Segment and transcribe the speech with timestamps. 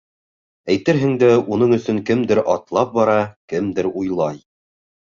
[0.75, 3.21] Әйтерһең дә, уның өсөн кемдер атлап бара,
[3.55, 4.45] кемдер уйлай.